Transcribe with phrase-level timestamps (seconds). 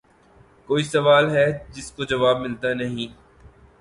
[0.67, 1.45] کوئی سوال ھے
[1.73, 2.91] جس کو جواب مِلتا نیں